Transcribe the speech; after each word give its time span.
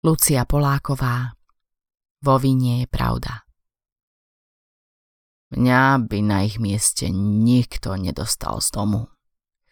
Lucia 0.00 0.48
Poláková 0.48 1.36
Vo 2.24 2.40
vine 2.40 2.80
je 2.80 2.86
pravda. 2.88 3.44
Mňa 5.52 6.08
by 6.08 6.18
na 6.24 6.40
ich 6.48 6.56
mieste 6.56 7.12
nikto 7.12 7.92
nedostal 8.00 8.64
z 8.64 8.72
domu. 8.72 9.12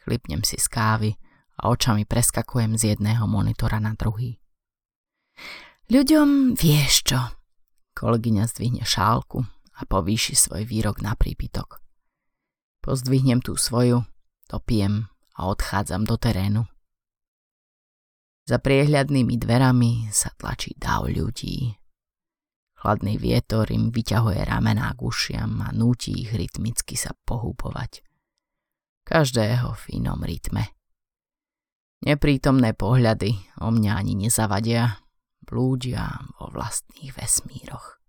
Chlipnem 0.05 0.45
si 0.45 0.61
z 0.61 0.69
kávy 0.69 1.17
a 1.57 1.73
očami 1.73 2.05
preskakujem 2.05 2.77
z 2.77 2.93
jedného 2.93 3.25
monitora 3.25 3.81
na 3.81 3.97
druhý. 3.97 4.37
Ľuďom 5.89 6.61
vieš 6.61 7.09
čo? 7.09 7.21
Kolegyňa 7.97 8.45
zdvihne 8.53 8.85
šálku 8.85 9.41
a 9.49 9.81
povýši 9.89 10.37
svoj 10.37 10.69
výrok 10.69 11.01
na 11.01 11.17
prípitok. 11.17 11.81
Pozdvihnem 12.85 13.41
tú 13.41 13.57
svoju, 13.57 14.05
dopijem 14.45 15.09
a 15.41 15.49
odchádzam 15.49 16.05
do 16.05 16.21
terénu. 16.21 16.69
Za 18.49 18.57
priehľadnými 18.57 19.37
dverami 19.37 20.09
sa 20.09 20.33
tlačí 20.33 20.73
dáv 20.81 21.13
ľudí. 21.13 21.77
Chladný 22.81 23.21
vietor 23.21 23.69
im 23.69 23.93
vyťahuje 23.93 24.41
ramená 24.41 24.97
k 24.97 25.05
ušiam 25.05 25.61
a 25.61 25.69
núti 25.77 26.25
ich 26.25 26.33
rytmicky 26.33 26.97
sa 26.97 27.13
pohúpovať. 27.13 28.01
Každého 29.05 29.77
v 29.77 29.85
inom 30.01 30.25
rytme. 30.25 30.65
Neprítomné 32.09 32.73
pohľady 32.73 33.37
o 33.61 33.69
mňa 33.69 33.93
ani 34.01 34.17
nezavadia, 34.17 34.97
blúdia 35.45 36.09
vo 36.41 36.49
vlastných 36.49 37.13
vesmíroch. 37.13 38.01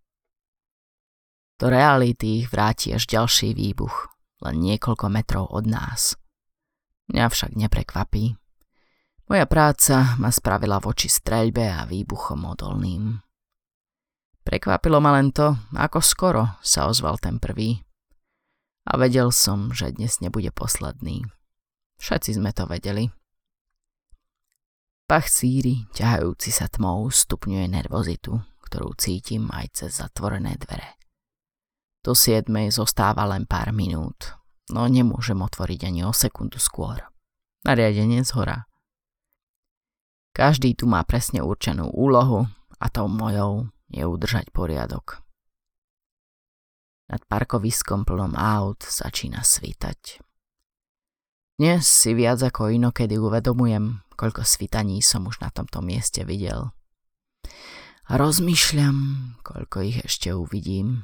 Do 1.59 1.67
reality 1.67 2.40
ich 2.40 2.48
vráti 2.48 2.95
až 2.95 3.12
ďalší 3.12 3.51
výbuch, 3.51 4.07
len 4.48 4.55
niekoľko 4.63 5.05
metrov 5.12 5.51
od 5.51 5.67
nás. 5.67 6.15
Mňa 7.12 7.27
však 7.27 7.59
neprekvapí. 7.59 8.38
Moja 9.29 9.45
práca 9.45 10.17
ma 10.17 10.33
spravila 10.33 10.81
voči 10.81 11.05
streľbe 11.05 11.70
a 11.70 11.85
výbuchom 11.85 12.49
odolným. 12.49 13.21
Prekvapilo 14.41 14.97
ma 14.97 15.21
len 15.21 15.29
to, 15.29 15.53
ako 15.77 16.01
skoro 16.01 16.57
sa 16.65 16.90
ozval 16.90 17.21
ten 17.21 17.37
prvý. 17.37 17.85
A 18.89 18.98
vedel 18.98 19.29
som, 19.29 19.70
že 19.70 19.93
dnes 19.93 20.17
nebude 20.17 20.49
posledný. 20.49 21.29
Všetci 22.01 22.41
sme 22.41 22.49
to 22.57 22.65
vedeli. 22.65 23.13
Pach 25.05 25.29
síry, 25.29 25.85
ťahajúci 25.93 26.49
sa 26.49 26.65
tmou, 26.65 27.05
stupňuje 27.13 27.70
nervozitu, 27.70 28.34
ktorú 28.65 28.98
cítim 28.98 29.45
aj 29.54 29.65
cez 29.77 30.01
zatvorené 30.01 30.57
dvere. 30.57 30.98
Do 32.01 32.17
siedmej 32.17 32.73
zostáva 32.73 33.29
len 33.29 33.45
pár 33.45 33.70
minút, 33.77 34.34
no 34.73 34.89
nemôžem 34.89 35.37
otvoriť 35.37 35.85
ani 35.85 36.01
o 36.01 36.13
sekundu 36.13 36.57
skôr. 36.57 37.05
Nariadenie 37.61 38.26
z 38.26 38.34
hora. 38.34 38.68
Každý 40.40 40.71
tu 40.71 40.87
má 40.87 41.04
presne 41.04 41.43
určenú 41.43 41.91
úlohu 41.91 42.48
a 42.79 42.87
tou 42.87 43.12
mojou 43.12 43.68
je 43.91 44.07
udržať 44.07 44.55
poriadok. 44.55 45.20
Nad 47.12 47.20
parkoviskom 47.27 48.07
plnom 48.07 48.40
aut 48.40 48.79
začína 48.79 49.43
svítať. 49.43 50.23
Dnes 51.60 51.84
si 51.84 52.15
viac 52.15 52.40
ako 52.40 52.71
inokedy 52.71 53.20
uvedomujem, 53.20 53.99
koľko 54.15 54.48
svitaní 54.48 55.04
som 55.04 55.27
už 55.27 55.43
na 55.43 55.51
tomto 55.51 55.84
mieste 55.84 56.23
videl. 56.23 56.71
Rozmýšľam, 58.07 58.98
koľko 59.43 59.91
ich 59.91 60.07
ešte 60.07 60.32
uvidím. 60.32 61.04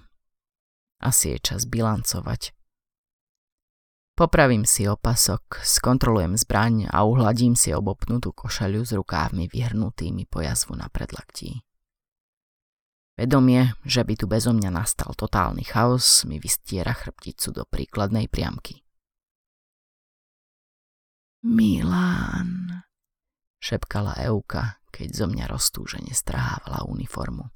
Asi 1.03 1.35
je 1.35 1.43
čas 1.43 1.67
bilancovať. 1.67 2.54
Popravím 4.15 4.63
si 4.63 4.87
opasok, 4.87 5.59
skontrolujem 5.59 6.39
zbraň 6.39 6.87
a 6.87 7.03
uhladím 7.03 7.51
si 7.51 7.75
obopnutú 7.75 8.31
košaľu 8.31 8.87
s 8.87 8.95
rukávmi 8.95 9.51
vyhrnutými 9.51 10.23
po 10.31 10.39
jazvu 10.39 10.79
na 10.79 10.87
predlaktí. 10.87 11.59
Vedomie, 13.19 13.75
že 13.83 14.07
by 14.07 14.15
tu 14.15 14.31
bezo 14.31 14.55
mňa 14.55 14.71
nastal 14.71 15.11
totálny 15.19 15.67
chaos, 15.67 16.23
mi 16.23 16.39
vystiera 16.39 16.95
chrbticu 16.95 17.51
do 17.51 17.67
príkladnej 17.67 18.31
priamky. 18.31 18.87
Milan, 21.43 22.71
šepkala 23.59 24.15
Euka, 24.23 24.79
keď 24.95 25.11
zo 25.11 25.25
mňa 25.27 25.43
roztúžene 25.51 26.15
strhávala 26.15 26.87
uniformu. 26.87 27.51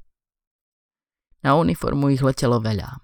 Na 1.40 1.56
uniformu 1.56 2.12
ich 2.12 2.20
letelo 2.20 2.60
veľa, 2.60 3.00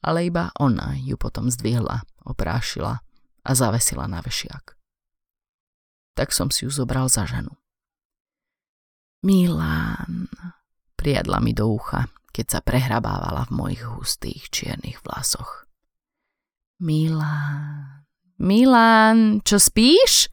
ale 0.00 0.32
iba 0.32 0.48
ona 0.56 0.96
ju 0.96 1.20
potom 1.20 1.52
zdvihla, 1.52 2.15
oprášila 2.26 3.00
a 3.46 3.50
zavesila 3.54 4.10
na 4.10 4.18
vešiak. 4.18 4.74
Tak 6.18 6.34
som 6.34 6.50
si 6.50 6.66
ju 6.66 6.70
zobral 6.74 7.06
za 7.06 7.24
ženu. 7.24 7.54
Milan, 9.22 10.28
priadla 10.98 11.38
mi 11.38 11.54
do 11.54 11.70
ucha, 11.70 12.10
keď 12.34 12.46
sa 12.46 12.60
prehrabávala 12.60 13.48
v 13.48 13.56
mojich 13.56 13.82
hustých 13.86 14.50
čiernych 14.50 15.00
vlasoch. 15.06 15.64
Milan, 16.82 18.04
Milan, 18.36 19.40
čo 19.40 19.56
spíš? 19.56 20.28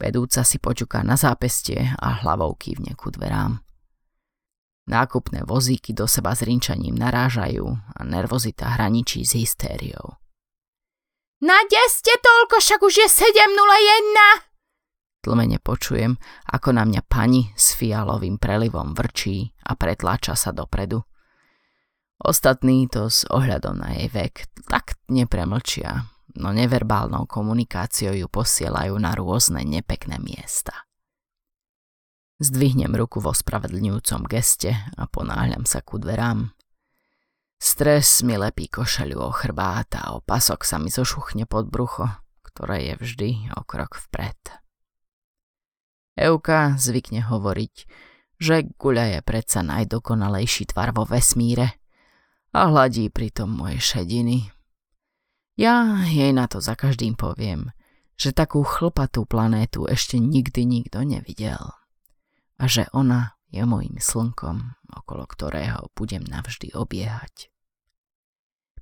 Vedúca 0.00 0.40
si 0.40 0.56
počuká 0.56 1.04
na 1.04 1.20
zápestie 1.20 1.92
a 2.00 2.24
hlavou 2.24 2.56
kývne 2.56 2.96
ku 2.96 3.12
dverám. 3.12 3.60
Nákupné 4.88 5.44
vozíky 5.44 5.92
do 5.92 6.08
seba 6.08 6.32
s 6.32 6.40
rinčaním 6.40 6.96
narážajú 6.96 7.68
a 7.68 8.00
nervozita 8.08 8.80
hraničí 8.80 9.28
s 9.28 9.36
hystériou. 9.36 10.16
Nadeste 11.40 12.12
toľko, 12.20 12.60
však 12.60 12.80
už 12.84 12.94
je 13.00 13.08
7.01! 13.08 14.44
Tlmene 15.24 15.56
počujem, 15.56 16.20
ako 16.44 16.76
na 16.76 16.84
mňa 16.84 17.00
pani 17.08 17.48
s 17.56 17.72
fialovým 17.72 18.36
prelivom 18.36 18.92
vrčí 18.92 19.48
a 19.64 19.72
pretláča 19.72 20.36
sa 20.36 20.52
dopredu. 20.52 21.00
Ostatní 22.20 22.92
to 22.92 23.08
s 23.08 23.24
ohľadom 23.24 23.80
na 23.80 23.96
jej 23.96 24.12
vek 24.12 24.52
tak 24.68 25.00
nepremlčia, 25.08 26.12
no 26.36 26.52
neverbálnou 26.52 27.24
komunikáciou 27.24 28.12
ju 28.12 28.28
posielajú 28.28 28.92
na 29.00 29.16
rôzne 29.16 29.64
nepekné 29.64 30.20
miesta. 30.20 30.88
Zdvihnem 32.36 32.92
ruku 32.92 33.20
vo 33.24 33.32
spravedlňujúcom 33.32 34.28
geste 34.28 34.76
a 34.76 35.08
ponáhľam 35.08 35.64
sa 35.64 35.80
ku 35.80 35.96
dverám. 35.96 36.52
Stres 37.60 38.24
mi 38.24 38.40
lepí 38.40 38.72
košelu 38.72 39.20
o 39.20 39.28
chrbát 39.28 39.92
a 40.00 40.16
opasok 40.16 40.64
sa 40.64 40.80
mi 40.80 40.88
zošuchne 40.88 41.44
pod 41.44 41.68
brucho, 41.68 42.08
ktoré 42.40 42.88
je 42.88 42.94
vždy 42.96 43.30
o 43.52 43.60
krok 43.68 44.00
vpred. 44.00 44.64
Euka 46.16 46.80
zvykne 46.80 47.20
hovoriť, 47.20 47.74
že 48.40 48.64
guľa 48.80 49.04
je 49.12 49.20
predsa 49.20 49.60
najdokonalejší 49.60 50.72
tvar 50.72 50.96
vo 50.96 51.04
vesmíre 51.04 51.76
a 52.56 52.72
hladí 52.72 53.12
pritom 53.12 53.52
moje 53.52 53.76
šediny. 53.76 54.48
Ja 55.60 56.00
jej 56.08 56.32
na 56.32 56.48
to 56.48 56.64
za 56.64 56.72
každým 56.72 57.12
poviem, 57.12 57.76
že 58.16 58.32
takú 58.32 58.64
chlpatú 58.64 59.28
planétu 59.28 59.84
ešte 59.84 60.16
nikdy 60.16 60.64
nikto 60.64 61.04
nevidel 61.04 61.76
a 62.56 62.64
že 62.64 62.88
ona 62.96 63.39
je 63.50 63.62
mojim 63.66 63.98
slnkom, 63.98 64.78
okolo 64.94 65.26
ktorého 65.26 65.90
budem 65.98 66.22
navždy 66.22 66.74
obiehať. 66.74 67.50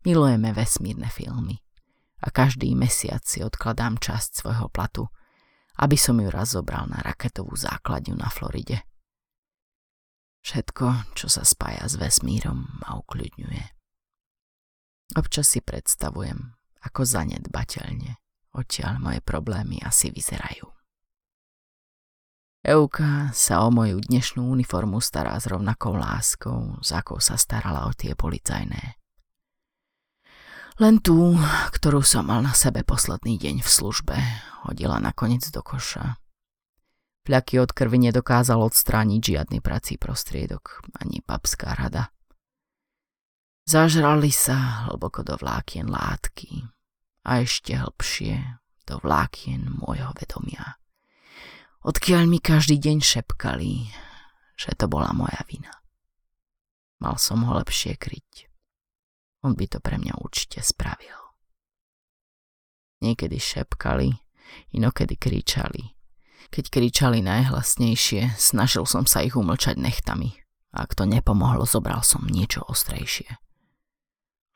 Milujeme 0.05 0.53
vesmírne 0.53 1.11
filmy 1.11 1.61
a 2.23 2.31
každý 2.31 2.73
mesiac 2.77 3.25
si 3.25 3.41
odkladám 3.43 3.99
časť 3.99 4.31
svojho 4.45 4.69
platu– 4.69 5.09
aby 5.79 5.95
som 5.95 6.19
ju 6.19 6.27
raz 6.27 6.59
zobral 6.59 6.91
na 6.91 6.99
raketovú 6.99 7.55
základňu 7.55 8.19
na 8.19 8.27
Floride. 8.27 8.83
Všetko, 10.43 11.15
čo 11.15 11.31
sa 11.31 11.47
spája 11.47 11.87
s 11.87 11.95
vesmírom, 11.99 12.83
ma 12.83 12.99
ukľudňuje. 12.99 13.65
Občas 15.15 15.55
si 15.55 15.61
predstavujem, 15.62 16.55
ako 16.83 17.00
zanedbateľne 17.06 18.19
odtiaľ 18.55 18.99
moje 18.99 19.21
problémy 19.23 19.79
asi 19.87 20.11
vyzerajú. 20.11 20.67
Euka 22.69 23.33
sa 23.33 23.65
o 23.65 23.73
moju 23.73 23.97
dnešnú 23.97 24.45
uniformu 24.45 25.01
stará 25.01 25.41
s 25.41 25.49
rovnakou 25.49 25.97
láskou, 25.97 26.76
s 26.85 26.93
akou 26.93 27.17
sa 27.17 27.41
starala 27.41 27.88
o 27.88 27.97
tie 27.97 28.12
policajné. 28.12 29.00
Len 30.76 31.00
tú, 31.00 31.32
ktorú 31.73 32.05
som 32.05 32.29
mal 32.29 32.44
na 32.44 32.53
sebe 32.53 32.85
posledný 32.85 33.41
deň 33.41 33.65
v 33.65 33.69
službe, 33.73 34.17
hodila 34.69 35.00
nakoniec 35.00 35.49
do 35.49 35.65
koša. 35.65 36.20
Fľaky 37.25 37.56
od 37.56 37.73
krvi 37.73 38.12
nedokázal 38.12 38.61
odstrániť 38.61 39.20
žiadny 39.25 39.65
prací 39.65 39.97
prostriedok, 39.97 40.85
ani 41.00 41.25
papská 41.25 41.73
rada. 41.73 42.12
Zažrali 43.65 44.29
sa 44.29 44.93
hlboko 44.93 45.25
do 45.25 45.41
vlákien 45.41 45.88
látky 45.88 46.69
a 47.25 47.41
ešte 47.41 47.81
hlbšie 47.81 48.61
do 48.85 49.00
vlákien 49.00 49.73
môjho 49.73 50.12
vedomia. 50.20 50.76
Odkiaľ 51.79 52.27
mi 52.27 52.43
každý 52.43 52.83
deň 52.83 52.99
šepkali, 52.99 53.95
že 54.59 54.75
to 54.75 54.91
bola 54.91 55.15
moja 55.15 55.39
vina. 55.47 55.71
Mal 56.99 57.15
som 57.23 57.47
ho 57.47 57.55
lepšie 57.55 57.95
kryť. 57.95 58.51
On 59.47 59.55
by 59.55 59.71
to 59.71 59.79
pre 59.79 59.95
mňa 60.03 60.19
určite 60.19 60.59
spravil. 60.59 61.15
Niekedy 62.99 63.39
šepkali, 63.39 64.11
inokedy 64.75 65.15
kričali. 65.15 65.95
Keď 66.51 66.65
kričali 66.67 67.23
najhlasnejšie, 67.23 68.35
snažil 68.35 68.83
som 68.83 69.07
sa 69.07 69.23
ich 69.23 69.39
umlčať 69.39 69.79
nechtami. 69.79 70.35
Ak 70.75 70.99
to 70.99 71.07
nepomohlo, 71.07 71.63
zobral 71.63 72.03
som 72.03 72.27
niečo 72.27 72.67
ostrejšie. 72.67 73.39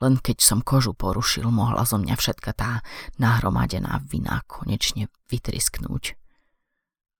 Len 0.02 0.18
keď 0.18 0.42
som 0.42 0.66
kožu 0.66 0.98
porušil, 0.98 1.46
mohla 1.46 1.86
zo 1.86 2.02
mňa 2.02 2.18
všetka 2.18 2.50
tá 2.58 2.82
nahromadená 3.22 4.02
vina 4.10 4.42
konečne 4.50 5.06
vytrisknúť. 5.30 6.18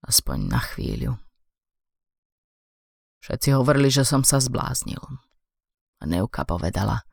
Aspoň 0.03 0.39
na 0.51 0.61
chvíľu. 0.61 1.15
Všetci 3.23 3.55
hovorili, 3.55 3.87
že 3.87 4.03
som 4.03 4.27
sa 4.27 4.43
zbláznil. 4.43 4.99
A 5.99 6.03
Neuka 6.03 6.43
povedala, 6.43 7.07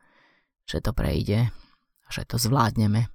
že 0.66 0.82
to 0.82 0.90
prejde 0.90 1.54
a 2.06 2.08
že 2.10 2.26
to 2.26 2.42
zvládneme. 2.42 3.14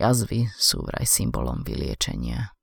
Jazvy 0.00 0.48
sú 0.56 0.84
vraj 0.84 1.04
symbolom 1.04 1.60
vyliečenia. 1.60 2.56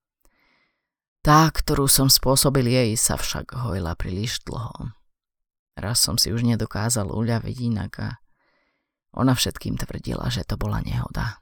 Tá, 1.22 1.48
ktorú 1.54 1.86
som 1.86 2.10
spôsobil 2.10 2.66
jej, 2.68 2.90
sa 2.98 3.16
však 3.16 3.54
hojila 3.54 3.94
príliš 3.94 4.42
dlho. 4.44 4.92
Raz 5.78 6.02
som 6.02 6.18
si 6.18 6.34
už 6.34 6.46
nedokázal 6.46 7.10
uľaviť 7.10 7.58
inak 7.70 7.94
a 8.02 8.10
ona 9.14 9.38
všetkým 9.38 9.78
tvrdila, 9.78 10.30
že 10.34 10.42
to 10.42 10.58
bola 10.58 10.82
nehoda. 10.82 11.42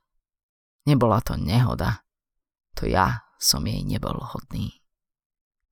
Nebola 0.84 1.24
to 1.24 1.40
nehoda. 1.40 2.04
To 2.76 2.88
ja 2.88 3.31
som 3.42 3.66
jej 3.66 3.82
nebol 3.82 4.22
hodný. 4.22 4.78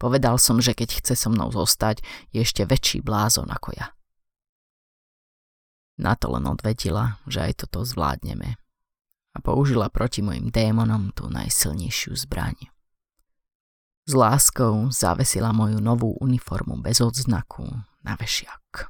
Povedal 0.01 0.41
som, 0.41 0.57
že 0.57 0.73
keď 0.73 1.03
chce 1.03 1.13
so 1.13 1.29
mnou 1.29 1.53
zostať, 1.53 2.01
je 2.33 2.41
ešte 2.41 2.65
väčší 2.65 3.05
blázon 3.05 3.51
ako 3.51 3.77
ja. 3.77 3.93
Na 5.99 6.15
to 6.15 6.31
len 6.31 6.47
odvetila, 6.47 7.19
že 7.27 7.43
aj 7.45 7.67
toto 7.67 7.83
zvládneme. 7.83 8.55
A 9.35 9.37
použila 9.43 9.91
proti 9.91 10.23
mojim 10.23 10.49
démonom 10.49 11.11
tú 11.11 11.27
najsilnejšiu 11.27 12.15
zbraň. 12.25 12.71
S 14.09 14.17
láskou 14.17 14.89
zavesila 14.89 15.53
moju 15.53 15.77
novú 15.83 16.17
uniformu 16.17 16.81
bez 16.81 17.03
odznaku 17.03 17.67
na 18.01 18.17
vešiak. 18.17 18.89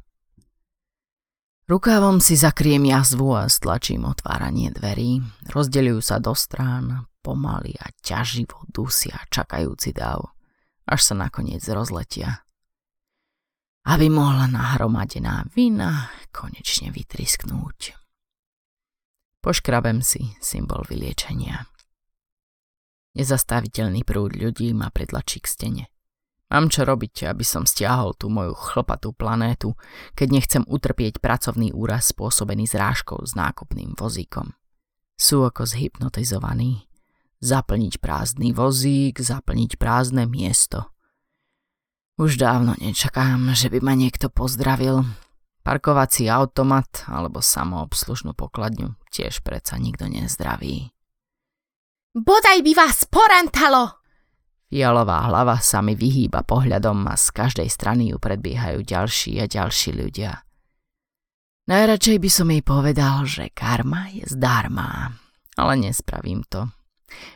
Rukávom 1.68 2.22
si 2.22 2.40
zakriem 2.40 2.86
jazvu 2.88 3.36
a 3.36 3.50
stlačím 3.50 4.08
otváranie 4.08 4.72
dverí. 4.72 5.22
Rozdeľujú 5.50 6.02
sa 6.02 6.22
do 6.22 6.32
strán, 6.38 7.09
pomaly 7.22 7.76
a 7.80 7.92
ťaživo 8.02 8.68
dusia 8.72 9.20
čakajúci 9.30 9.92
dav, 9.96 10.34
až 10.88 11.00
sa 11.04 11.14
nakoniec 11.16 11.64
rozletia. 11.70 12.44
Aby 13.88 14.12
mohla 14.12 14.46
nahromadená 14.50 15.48
vina 15.56 16.12
konečne 16.30 16.92
vytrisknúť. 16.92 17.96
Poškrabem 19.40 20.04
si 20.04 20.36
symbol 20.44 20.84
vyliečenia. 20.84 21.64
Nezastaviteľný 23.16 24.04
prúd 24.04 24.36
ľudí 24.36 24.76
ma 24.76 24.92
pritlačí 24.92 25.40
k 25.40 25.48
stene. 25.48 25.86
Mám 26.50 26.74
čo 26.74 26.82
robiť, 26.82 27.30
aby 27.30 27.46
som 27.46 27.70
stiahol 27.70 28.18
tú 28.18 28.26
moju 28.34 28.58
chlpatú 28.58 29.14
planétu, 29.14 29.78
keď 30.18 30.28
nechcem 30.34 30.64
utrpieť 30.66 31.22
pracovný 31.22 31.70
úraz 31.78 32.10
spôsobený 32.10 32.66
zrážkou 32.66 33.22
s 33.22 33.38
nákupným 33.38 33.94
vozíkom. 33.94 34.58
Sú 35.14 35.46
ako 35.46 35.70
zhypnotizovaní. 35.70 36.89
Zaplniť 37.40 38.04
prázdny 38.04 38.52
vozík, 38.52 39.24
zaplniť 39.24 39.80
prázdne 39.80 40.28
miesto. 40.28 40.92
Už 42.20 42.36
dávno 42.36 42.76
nečakám, 42.76 43.56
že 43.56 43.72
by 43.72 43.80
ma 43.80 43.96
niekto 43.96 44.28
pozdravil. 44.28 45.08
Parkovací 45.64 46.28
automat 46.28 47.08
alebo 47.08 47.40
samoobslužnú 47.40 48.36
pokladňu 48.36 49.00
tiež 49.08 49.40
predsa 49.40 49.80
nikto 49.80 50.12
nezdraví. 50.12 50.92
Bodaj 52.12 52.60
by 52.60 52.72
vás 52.76 53.08
porantalo! 53.08 54.04
Fialová 54.70 55.26
hlava 55.32 55.58
sa 55.64 55.80
mi 55.82 55.96
vyhýba 55.96 56.44
pohľadom 56.46 57.08
a 57.08 57.16
z 57.16 57.28
každej 57.34 57.70
strany 57.72 58.14
ju 58.14 58.22
predbiehajú 58.22 58.86
ďalší 58.86 59.40
a 59.42 59.50
ďalší 59.50 59.96
ľudia. 59.96 60.44
Najradšej 61.72 62.18
by 62.20 62.30
som 62.30 62.48
jej 62.52 62.64
povedal, 62.66 63.24
že 63.26 63.54
karma 63.54 64.10
je 64.12 64.26
zdarma, 64.28 65.16
ale 65.56 65.74
nespravím 65.80 66.44
to. 66.46 66.70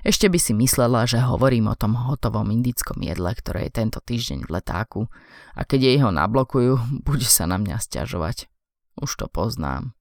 Ešte 0.06 0.30
by 0.30 0.40
si 0.40 0.54
myslela, 0.56 1.06
že 1.10 1.22
hovorím 1.22 1.72
o 1.72 1.80
tom 1.80 1.96
hotovom 1.96 2.50
indickom 2.50 3.02
jedle, 3.02 3.34
ktoré 3.34 3.68
je 3.70 3.78
tento 3.80 4.00
týždeň 4.00 4.46
v 4.46 4.54
letáku 4.60 5.02
a 5.54 5.62
keď 5.66 5.80
jej 5.82 5.98
ho 6.02 6.10
nablokujú, 6.10 6.80
bude 7.08 7.28
sa 7.28 7.46
na 7.50 7.62
mňa 7.62 7.80
stiažovať. 7.80 8.50
Už 9.00 9.10
to 9.18 9.26
poznám. 9.26 9.98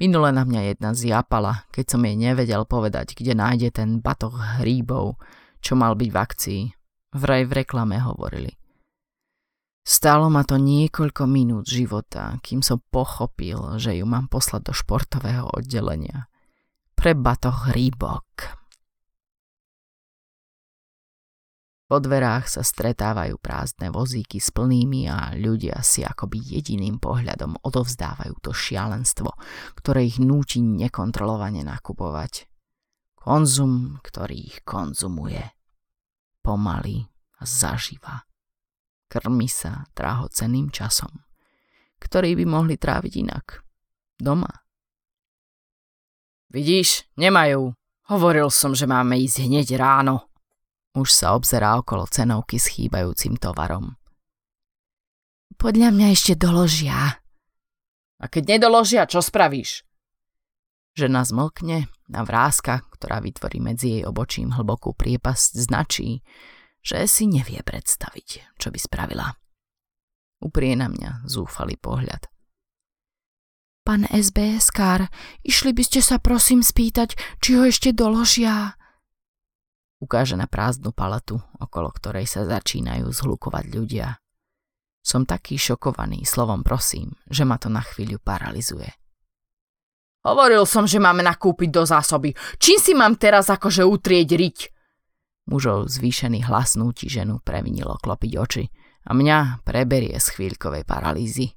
Minule 0.00 0.34
na 0.34 0.42
mňa 0.42 0.74
jedna 0.74 0.90
zjapala, 0.90 1.70
keď 1.70 1.94
som 1.94 2.02
jej 2.02 2.18
nevedel 2.18 2.66
povedať, 2.66 3.14
kde 3.14 3.38
nájde 3.38 3.68
ten 3.70 4.02
batoh 4.02 4.34
hríbov, 4.58 5.22
čo 5.62 5.78
mal 5.78 5.94
byť 5.94 6.10
v 6.10 6.18
akcii. 6.18 6.62
Vraj 7.14 7.46
v 7.46 7.52
reklame 7.62 8.02
hovorili. 8.02 8.58
Stálo 9.84 10.32
ma 10.32 10.42
to 10.42 10.56
niekoľko 10.56 11.28
minút 11.28 11.68
života, 11.68 12.40
kým 12.40 12.64
som 12.64 12.80
pochopil, 12.88 13.76
že 13.76 13.94
ju 14.00 14.08
mám 14.08 14.32
poslať 14.32 14.72
do 14.72 14.72
športového 14.72 15.52
oddelenia. 15.52 16.26
Pre 16.96 17.12
batoh 17.12 17.68
rýbok. 17.68 18.63
Po 21.84 22.00
dverách 22.00 22.48
sa 22.48 22.62
stretávajú 22.64 23.36
prázdne 23.36 23.92
vozíky 23.92 24.40
s 24.40 24.48
plnými 24.48 25.04
a 25.04 25.36
ľudia 25.36 25.84
si 25.84 26.00
akoby 26.00 26.40
jediným 26.40 26.96
pohľadom 26.96 27.60
odovzdávajú 27.60 28.40
to 28.40 28.56
šialenstvo, 28.56 29.28
ktoré 29.76 30.08
ich 30.08 30.16
núti 30.16 30.64
nekontrolovane 30.64 31.60
nakupovať. 31.60 32.48
Konzum, 33.20 34.00
ktorý 34.00 34.36
ich 34.48 34.58
konzumuje 34.64 35.44
pomaly 36.40 37.04
a 37.40 37.44
zaživa. 37.44 38.24
Krmi 39.08 39.48
sa 39.48 39.84
drahocenným 39.92 40.72
časom, 40.72 41.12
ktorý 42.00 42.36
by 42.40 42.44
mohli 42.48 42.80
tráviť 42.80 43.12
inak. 43.20 43.60
Doma. 44.16 44.50
Vidíš, 46.48 47.12
nemajú. 47.20 47.76
Hovoril 48.08 48.48
som, 48.48 48.72
že 48.72 48.88
máme 48.88 49.20
ísť 49.20 49.48
hneď 49.48 49.76
ráno. 49.76 50.33
Už 50.94 51.10
sa 51.10 51.34
obzerá 51.34 51.74
okolo 51.74 52.06
cenovky 52.06 52.62
s 52.62 52.70
chýbajúcim 52.70 53.34
tovarom. 53.34 53.98
Podľa 55.58 55.90
mňa 55.90 56.06
ešte 56.14 56.38
doložia. 56.38 57.18
A 58.22 58.24
keď 58.30 58.58
nedoložia, 58.58 59.02
čo 59.10 59.18
spravíš? 59.18 59.82
Žena 60.94 61.26
zmlkne 61.26 61.90
a 61.90 62.20
vrázka, 62.22 62.86
ktorá 62.94 63.18
vytvorí 63.18 63.58
medzi 63.58 63.98
jej 63.98 64.02
obočím 64.06 64.54
hlbokú 64.54 64.94
priepasť, 64.94 65.50
značí, 65.58 66.22
že 66.78 67.10
si 67.10 67.26
nevie 67.26 67.58
predstaviť, 67.66 68.54
čo 68.54 68.70
by 68.70 68.78
spravila. 68.78 69.34
Uprie 70.38 70.78
na 70.78 70.86
mňa 70.86 71.26
zúfalý 71.26 71.74
pohľad. 71.74 72.30
Pán 73.82 74.06
SBS 74.08 74.70
kár, 74.70 75.10
išli 75.42 75.74
by 75.74 75.82
ste 75.82 76.00
sa 76.00 76.22
prosím 76.22 76.62
spýtať, 76.62 77.18
či 77.42 77.58
ho 77.58 77.66
ešte 77.66 77.90
doložia. 77.90 78.78
Ukáže 80.04 80.36
na 80.36 80.44
prázdnu 80.44 80.92
palatu, 80.92 81.40
okolo 81.56 81.88
ktorej 81.88 82.28
sa 82.28 82.44
začínajú 82.44 83.08
zhlukovať 83.08 83.64
ľudia. 83.72 84.20
Som 85.00 85.24
taký 85.24 85.56
šokovaný 85.56 86.28
slovom 86.28 86.60
prosím, 86.60 87.16
že 87.24 87.48
ma 87.48 87.56
to 87.56 87.72
na 87.72 87.80
chvíľu 87.80 88.20
paralizuje. 88.20 88.92
Hovoril 90.28 90.68
som, 90.68 90.84
že 90.84 91.00
máme 91.00 91.24
nakúpiť 91.24 91.68
do 91.72 91.88
zásoby. 91.88 92.36
Čím 92.60 92.78
si 92.80 92.92
mám 92.92 93.16
teraz 93.16 93.48
akože 93.48 93.84
utrieť 93.84 94.28
riť? 94.36 94.58
Mužov 95.48 95.88
zvýšený 95.88 96.48
hlas 96.52 96.76
núti 96.76 97.08
ženu 97.08 97.40
previnilo 97.40 97.96
klopiť 97.96 98.32
oči 98.36 98.64
a 99.08 99.16
mňa 99.16 99.64
preberie 99.64 100.16
z 100.20 100.26
chvíľkovej 100.36 100.84
paralýzy. 100.84 101.52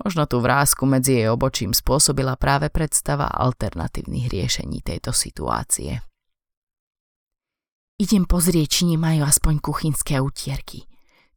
Možno 0.00 0.28
tú 0.28 0.44
vrázku 0.44 0.84
medzi 0.84 1.24
jej 1.24 1.28
obočím 1.32 1.72
spôsobila 1.72 2.36
práve 2.36 2.68
predstava 2.68 3.32
alternatívnych 3.32 4.28
riešení 4.28 4.84
tejto 4.84 5.12
situácie. 5.12 6.04
Idem 7.94 8.26
pozrieť, 8.26 8.82
či 8.82 8.82
nemajú 8.90 9.22
aspoň 9.22 9.62
kuchynské 9.62 10.18
utierky. 10.18 10.82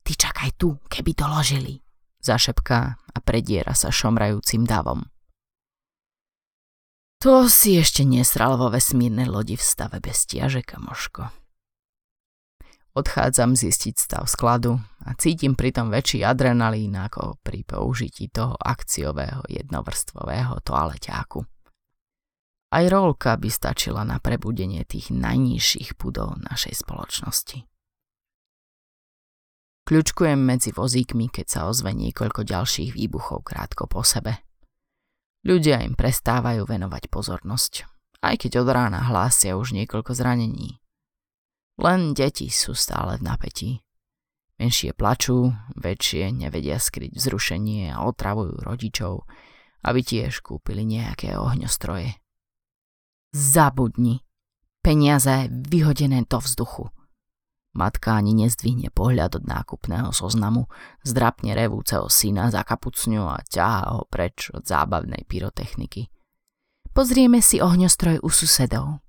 Ty 0.02 0.12
čakaj 0.18 0.58
tu, 0.58 0.82
keby 0.90 1.14
doložili. 1.14 1.86
Zašepká 2.18 2.80
a 2.98 3.18
prediera 3.22 3.78
sa 3.78 3.94
šomrajúcim 3.94 4.66
davom. 4.66 5.06
To 7.22 7.50
si 7.50 7.78
ešte 7.78 8.06
nesral 8.06 8.58
vo 8.58 8.70
vesmírnej 8.70 9.30
lodi 9.30 9.58
v 9.58 9.66
stave 9.66 10.02
bez 10.02 10.26
stiaže, 10.26 10.66
kamoško. 10.66 11.30
Odchádzam 12.98 13.54
zistiť 13.54 13.94
stav 13.94 14.26
skladu 14.26 14.82
a 15.06 15.14
cítim 15.14 15.54
pritom 15.54 15.94
väčší 15.94 16.26
adrenalín 16.26 16.98
ako 16.98 17.38
pri 17.46 17.62
použití 17.62 18.34
toho 18.34 18.58
akciového 18.58 19.46
jednovrstvového 19.46 20.58
toaleťáku. 20.66 21.57
Aj 22.68 22.84
rolka 22.88 23.40
by 23.40 23.48
stačila 23.48 24.04
na 24.04 24.20
prebudenie 24.20 24.84
tých 24.84 25.14
najnižších 25.14 25.96
pudov 25.96 26.36
našej 26.44 26.84
spoločnosti. 26.84 27.64
Kľučkujem 29.88 30.36
medzi 30.36 30.76
vozíkmi, 30.76 31.32
keď 31.32 31.46
sa 31.48 31.60
ozve 31.72 31.96
niekoľko 31.96 32.44
ďalších 32.44 32.92
výbuchov 32.92 33.48
krátko 33.48 33.88
po 33.88 34.04
sebe– 34.04 34.36
Ľudia 35.48 35.80
im 35.88 35.96
prestávajú 35.96 36.68
venovať 36.68 37.08
pozornosť, 37.08 37.88
aj 38.20 38.36
keď 38.36 38.52
od 38.66 38.68
rána 38.68 39.00
hlásia 39.08 39.56
už 39.56 39.72
niekoľko 39.72 40.12
zranení. 40.12 40.84
Len 41.80 42.12
deti 42.12 42.52
sú 42.52 42.76
stále 42.76 43.16
v 43.16 43.24
napätí. 43.24 43.70
Menšie 44.60 44.92
plačú, 44.92 45.56
väčšie 45.80 46.36
nevedia 46.36 46.76
skryť 46.82 47.16
vzrušenie 47.16 47.96
a 47.96 48.04
otravujú 48.04 48.60
rodičov, 48.60 49.24
aby 49.88 50.04
tiež 50.04 50.44
kúpili 50.44 50.84
nejaké 50.84 51.40
ohňostroje. 51.40 52.20
Zabudni. 53.36 54.24
Peniaze 54.80 55.52
vyhodené 55.52 56.24
do 56.24 56.40
vzduchu. 56.40 56.88
Matka 57.76 58.16
ani 58.16 58.34
nezdvihne 58.34 58.90
pohľad 58.90 59.38
od 59.38 59.44
nákupného 59.46 60.10
zoznamu, 60.16 60.66
zdrapne 61.04 61.54
revúceho 61.54 62.08
syna 62.08 62.50
za 62.50 62.64
kapucňu 62.64 63.28
a 63.28 63.44
ťahá 63.44 64.00
ho 64.00 64.08
preč 64.10 64.50
od 64.56 64.66
zábavnej 64.66 65.28
pyrotechniky. 65.28 66.10
Pozrieme 66.96 67.44
si 67.44 67.62
ohňostroj 67.62 68.24
u 68.24 68.30
susedov. 68.32 69.06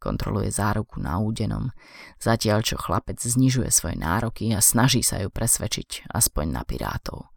Kontroluje 0.00 0.48
záruku 0.48 0.98
na 0.98 1.20
údenom, 1.20 1.70
zatiaľ 2.16 2.64
čo 2.64 2.80
chlapec 2.80 3.20
znižuje 3.20 3.68
svoje 3.68 4.00
nároky 4.00 4.50
a 4.56 4.64
snaží 4.64 5.04
sa 5.04 5.20
ju 5.20 5.28
presvedčiť 5.28 6.08
aspoň 6.10 6.46
na 6.48 6.64
pirátov. 6.64 7.28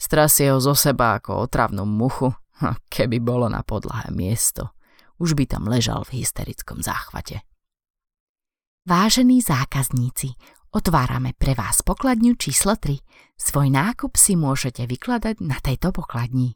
Strasie 0.00 0.50
ho 0.50 0.58
zo 0.58 0.72
seba 0.72 1.20
ako 1.20 1.44
otravnú 1.44 1.84
muchu, 1.84 2.32
keby 2.94 3.20
bolo 3.20 3.46
na 3.52 3.60
podlahe 3.60 4.08
miesto, 4.10 4.75
už 5.16 5.36
by 5.36 5.44
tam 5.48 5.68
ležal 5.68 6.04
v 6.04 6.22
hysterickom 6.22 6.80
záchvate. 6.84 7.44
Vážení 8.86 9.42
zákazníci, 9.42 10.38
otvárame 10.70 11.34
pre 11.34 11.58
vás 11.58 11.82
pokladňu 11.82 12.38
číslo 12.38 12.78
3. 12.78 13.02
Svoj 13.34 13.68
nákup 13.74 14.14
si 14.14 14.38
môžete 14.38 14.86
vykladať 14.86 15.42
na 15.42 15.58
tejto 15.58 15.90
pokladni. 15.90 16.54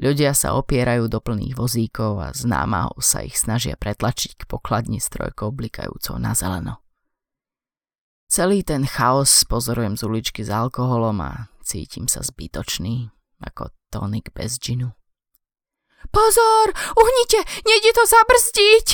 Ľudia 0.00 0.32
sa 0.32 0.56
opierajú 0.56 1.12
do 1.12 1.20
plných 1.20 1.52
vozíkov 1.52 2.16
a 2.16 2.32
z 2.32 2.48
námahou 2.48 2.96
sa 3.04 3.20
ich 3.20 3.36
snažia 3.36 3.76
pretlačiť 3.76 4.40
k 4.40 4.48
pokladni 4.48 4.96
s 4.96 5.12
trojkou 5.12 5.52
blikajúcou 5.52 6.16
na 6.16 6.32
zeleno. 6.32 6.80
Celý 8.32 8.64
ten 8.64 8.88
chaos 8.88 9.44
pozorujem 9.44 10.00
z 10.00 10.08
uličky 10.08 10.40
s 10.40 10.48
alkoholom 10.48 11.20
a 11.20 11.52
cítim 11.60 12.08
sa 12.08 12.24
zbytočný, 12.24 13.12
ako 13.44 13.68
tonik 13.92 14.32
bez 14.32 14.56
džinu. 14.56 14.96
Pozor, 16.10 16.66
uhnite, 16.98 17.38
nejde 17.62 17.90
to 17.94 18.02
zabrzdiť! 18.08 18.86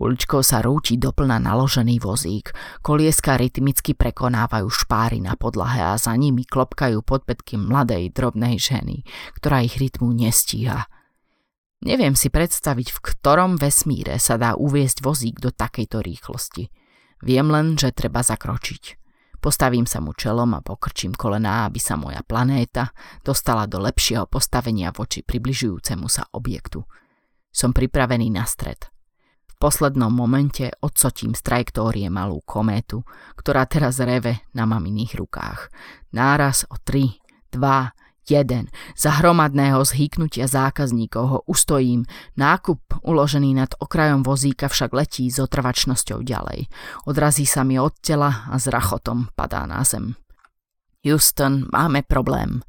Uličkou 0.00 0.40
sa 0.40 0.64
rúti 0.64 0.96
doplna 0.96 1.36
naložený 1.36 2.00
vozík, 2.00 2.56
kolieska 2.80 3.36
rytmicky 3.36 3.92
prekonávajú 3.92 4.64
špáry 4.72 5.20
na 5.20 5.36
podlahe 5.36 5.84
a 5.84 6.00
za 6.00 6.16
nimi 6.16 6.48
klopkajú 6.48 7.04
podpätky 7.04 7.60
mladej, 7.60 8.08
drobnej 8.08 8.56
ženy, 8.56 9.04
ktorá 9.36 9.60
ich 9.60 9.76
rytmu 9.76 10.08
nestíha. 10.16 10.88
Neviem 11.84 12.16
si 12.16 12.32
predstaviť, 12.32 12.96
v 12.96 12.98
ktorom 13.00 13.60
vesmíre 13.60 14.16
sa 14.16 14.40
dá 14.40 14.56
uviesť 14.56 15.04
vozík 15.04 15.36
do 15.36 15.52
takejto 15.52 16.00
rýchlosti. 16.00 16.72
Viem 17.20 17.52
len, 17.52 17.76
že 17.76 17.92
treba 17.92 18.24
zakročiť. 18.24 18.99
Postavím 19.40 19.88
sa 19.88 20.04
mu 20.04 20.12
čelom 20.12 20.52
a 20.52 20.60
pokrčím 20.60 21.16
kolená, 21.16 21.64
aby 21.64 21.80
sa 21.80 21.96
moja 21.96 22.20
planéta 22.20 22.92
dostala 23.24 23.64
do 23.64 23.80
lepšieho 23.80 24.28
postavenia 24.28 24.92
voči 24.92 25.24
približujúcemu 25.24 26.06
sa 26.06 26.28
objektu. 26.36 26.84
Som 27.48 27.72
pripravený 27.72 28.30
na 28.30 28.44
stred– 28.44 28.86
poslednom 29.60 30.08
momente 30.08 30.72
odsotím 30.80 31.36
z 31.36 31.44
trajektórie 31.44 32.08
malú 32.08 32.40
kométu, 32.40 33.04
ktorá 33.36 33.68
teraz 33.68 34.00
reve 34.00 34.40
na 34.56 34.64
maminých 34.64 35.20
rukách. 35.20 35.68
Náraz 36.16 36.64
o 36.72 36.80
3, 36.80 37.52
2, 37.52 37.60
1. 38.30 38.70
Za 38.94 39.10
hromadného 39.18 39.82
zhýknutia 39.82 40.46
zákazníkov 40.46 41.24
ho 41.26 41.38
ustojím. 41.50 42.06
Nákup 42.38 43.02
uložený 43.02 43.58
nad 43.58 43.74
okrajom 43.82 44.22
vozíka 44.22 44.70
však 44.70 44.94
letí 44.94 45.26
s 45.26 45.42
otrvačnosťou 45.42 46.22
ďalej. 46.22 46.70
Odrazí 47.10 47.44
sa 47.44 47.66
mi 47.66 47.82
od 47.82 47.98
tela 47.98 48.46
a 48.46 48.54
s 48.54 48.70
rachotom 48.70 49.34
padá 49.34 49.66
na 49.66 49.82
zem. 49.82 50.14
Houston, 51.02 51.66
máme 51.74 52.06
problém. 52.06 52.62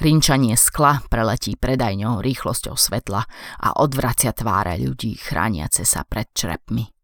Rinčanie 0.00 0.56
skla 0.56 1.04
preletí 1.12 1.60
predajňou 1.60 2.24
rýchlosťou 2.24 2.78
svetla 2.80 3.22
a 3.60 3.68
odvracia 3.76 4.32
tváre 4.32 4.80
ľudí 4.80 5.20
chrániace 5.20 5.84
sa 5.84 6.06
pred 6.08 6.32
črepmi. 6.32 7.01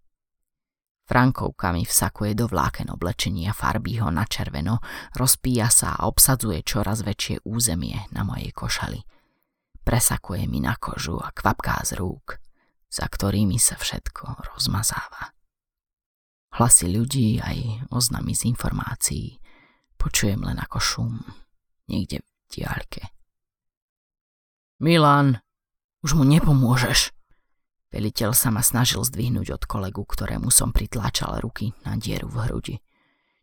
Frankovkami 1.09 1.89
vsakuje 1.89 2.37
do 2.37 2.45
vláken 2.45 2.93
oblečenia 2.93 3.57
farbí 3.57 3.97
ho 4.05 4.13
na 4.13 4.29
červeno, 4.29 4.85
rozpíja 5.17 5.73
sa 5.73 5.97
a 5.97 6.05
obsadzuje 6.05 6.61
čoraz 6.61 7.01
väčšie 7.01 7.49
územie 7.49 7.97
na 8.13 8.29
mojej 8.29 8.53
košali. 8.53 9.01
Presakuje 9.81 10.45
mi 10.45 10.61
na 10.61 10.77
kožu 10.77 11.17
a 11.17 11.33
kvapká 11.33 11.81
z 11.81 11.97
rúk, 11.97 12.37
za 12.93 13.09
ktorými 13.09 13.57
sa 13.57 13.81
všetko 13.81 14.53
rozmazáva. 14.53 15.33
Hlasy 16.61 16.93
ľudí 16.93 17.41
aj 17.41 17.89
oznamy 17.89 18.37
z 18.37 18.53
informácií 18.53 19.41
počujem 19.99 20.41
len 20.47 20.57
ako 20.63 20.79
šum, 20.79 21.15
niekde 21.91 22.23
diaľke. 22.49 23.11
Milan, 24.79 25.43
už 26.07 26.15
mu 26.15 26.23
nepomôžeš. 26.23 27.11
Veliteľ 27.89 28.37
sa 28.37 28.53
ma 28.53 28.61
snažil 28.61 29.01
zdvihnúť 29.01 29.49
od 29.57 29.63
kolegu, 29.65 30.05
ktorému 30.05 30.53
som 30.53 30.77
pritláčal 30.77 31.41
ruky 31.41 31.73
na 31.89 31.97
dieru 31.97 32.29
v 32.29 32.37
hrudi. 32.45 32.77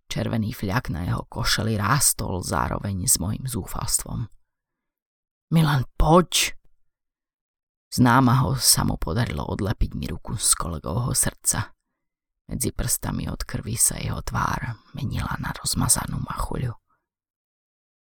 Červený 0.05 0.53
fľak 0.53 0.93
na 0.93 1.09
jeho 1.09 1.25
košeli 1.25 1.73
rástol 1.81 2.45
zároveň 2.45 3.09
s 3.09 3.17
mojim 3.17 3.41
zúfalstvom. 3.49 4.29
Milan, 5.49 5.89
poď! 5.97 6.53
Z 7.89 7.97
námaho 8.05 8.53
sa 8.61 8.85
mu 8.85 9.01
podarilo 9.01 9.41
odlepiť 9.49 9.97
mi 9.97 10.05
ruku 10.05 10.37
z 10.37 10.53
kolegovho 10.53 11.09
srdca. 11.17 11.73
Medzi 12.45 12.69
prstami 12.69 13.25
od 13.25 13.41
krvi 13.41 13.73
sa 13.73 13.97
jeho 13.97 14.21
tvár 14.21 14.77
menila 14.93 15.33
na 15.41 15.49
rozmazanú 15.57 16.21
machuľu. 16.21 16.77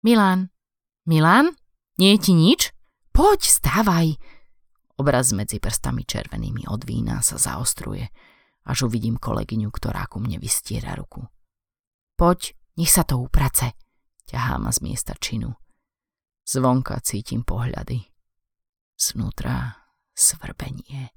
Milan, 0.06 0.54
Milan? 1.10 1.58
Nie 1.98 2.14
je 2.14 2.22
ti 2.22 2.32
nič? 2.38 2.70
Poď, 3.10 3.40
stávaj! 3.50 4.06
Obraz 5.00 5.32
medzi 5.32 5.56
prstami 5.56 6.04
červenými 6.04 6.68
od 6.68 6.84
vína 6.84 7.24
sa 7.24 7.40
zaostruje, 7.40 8.04
až 8.68 8.84
uvidím 8.84 9.16
kolegyňu, 9.16 9.72
ktorá 9.72 10.04
ku 10.04 10.20
mne 10.20 10.36
vystiera 10.36 10.92
ruku. 10.92 11.24
Poď, 12.20 12.52
nech 12.76 12.92
sa 12.92 13.08
to 13.08 13.16
uprace. 13.16 13.72
Ťahá 14.28 14.60
ma 14.60 14.68
z 14.68 14.84
miesta 14.84 15.16
činu. 15.16 15.56
Zvonka 16.44 17.00
cítim 17.00 17.48
pohľady. 17.48 18.12
Znútra 19.00 19.88
svrbenie. 20.12 21.16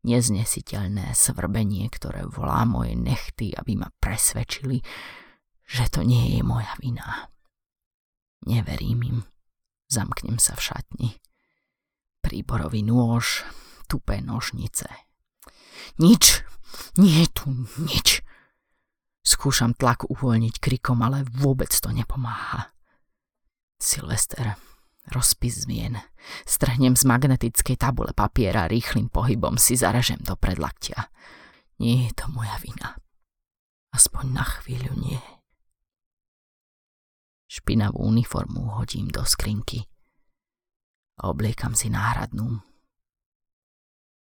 Neznesiteľné 0.00 1.12
svrbenie, 1.12 1.92
ktoré 1.92 2.24
volá 2.24 2.64
moje 2.64 2.96
nechty, 2.96 3.52
aby 3.52 3.84
ma 3.84 3.92
presvedčili, 4.00 4.80
že 5.68 5.92
to 5.92 6.00
nie 6.08 6.40
je 6.40 6.40
moja 6.40 6.72
vina. 6.80 7.28
Neverím 8.48 9.04
im. 9.04 9.18
Zamknem 9.92 10.40
sa 10.40 10.56
v 10.56 10.64
šatni. 10.72 11.10
Príborový 12.30 12.86
nôž, 12.86 13.42
tupé 13.90 14.22
nožnice. 14.22 14.86
Nič, 15.98 16.46
nie 16.94 17.26
je 17.26 17.28
tu 17.34 17.50
nič. 17.82 18.22
Skúšam 19.26 19.74
tlak 19.74 20.06
uvoľniť 20.06 20.62
krikom, 20.62 21.02
ale 21.02 21.26
vôbec 21.26 21.74
to 21.74 21.90
nepomáha. 21.90 22.70
Silvester, 23.82 24.54
rozpis 25.10 25.66
zmien. 25.66 25.98
Strhnem 26.46 26.94
z 26.94 27.02
magnetickej 27.02 27.74
tabule 27.74 28.14
papiera 28.14 28.70
rýchlým 28.70 29.10
pohybom 29.10 29.58
si 29.58 29.74
zaražem 29.74 30.22
do 30.22 30.38
predlaktia. 30.38 31.10
Nie 31.82 32.06
je 32.06 32.10
to 32.14 32.30
moja 32.30 32.54
vina. 32.62 32.94
Aspoň 33.90 34.38
na 34.38 34.46
chvíľu 34.46 34.94
nie. 35.02 35.18
Špinavú 37.50 38.06
uniformu 38.06 38.78
hodím 38.78 39.10
do 39.10 39.26
skrinky 39.26 39.89
a 41.20 41.28
obliekam 41.28 41.76
si 41.76 41.92
náhradnú. 41.92 42.64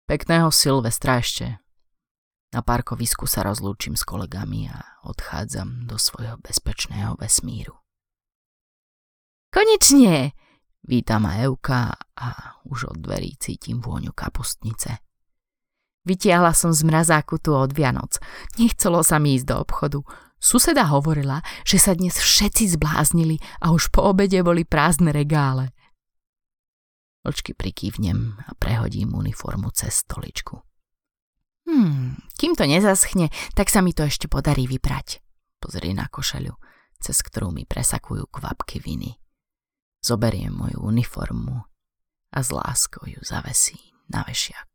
Pekného 0.03 0.51
Silvestra 0.51 1.23
ešte. 1.23 1.63
Na 2.49 2.65
parkovisku 2.65 3.29
sa 3.29 3.45
rozlúčim 3.45 3.93
s 3.93 4.03
kolegami 4.03 4.67
a 4.67 4.81
odchádzam 5.05 5.85
do 5.85 6.01
svojho 6.01 6.41
bezpečného 6.41 7.15
vesmíru. 7.15 7.77
Konečne! 9.53 10.33
Víta 10.81 11.21
ma 11.21 11.37
Euka 11.45 11.93
a 12.17 12.27
už 12.65 12.89
od 12.89 12.97
dverí 13.05 13.37
cítim 13.37 13.77
vôňu 13.77 14.09
kapustnice. 14.15 14.97
Vytiahla 16.09 16.57
som 16.57 16.73
z 16.73 16.81
mrazáku 16.87 17.37
tu 17.37 17.53
od 17.53 17.69
Vianoc. 17.69 18.17
Nechcelo 18.57 19.05
sa 19.05 19.21
mi 19.21 19.37
ísť 19.37 19.45
do 19.45 19.55
obchodu. 19.61 19.99
Suseda 20.41 20.89
hovorila, 20.89 21.45
že 21.67 21.77
sa 21.77 21.93
dnes 21.93 22.17
všetci 22.17 22.79
zbláznili 22.79 23.37
a 23.61 23.69
už 23.75 23.93
po 23.93 24.09
obede 24.09 24.41
boli 24.41 24.65
prázdne 24.65 25.13
regále. 25.13 25.69
Očky 27.27 27.51
prikývnem 27.51 28.39
a 28.47 28.55
prehodím 28.55 29.11
uniformu 29.11 29.69
cez 29.75 30.07
stoličku. 30.07 30.63
Hmm, 31.67 32.17
kým 32.39 32.55
to 32.55 32.65
nezaschne, 32.65 33.29
tak 33.53 33.69
sa 33.69 33.83
mi 33.83 33.91
to 33.91 34.07
ešte 34.07 34.25
podarí 34.31 34.65
vyprať. 34.65 35.21
Pozrie 35.59 35.91
na 35.91 36.07
košeľu, 36.07 36.55
cez 36.97 37.19
ktorú 37.19 37.51
mi 37.51 37.67
presakujú 37.67 38.25
kvapky 38.31 38.79
viny. 38.79 39.19
Zoberiem 39.99 40.55
moju 40.55 40.79
uniformu 40.79 41.59
a 42.31 42.39
s 42.39 42.49
láskou 42.55 43.03
ju 43.03 43.19
zavesím 43.19 43.99
na 44.07 44.23
vešiak. 44.23 44.68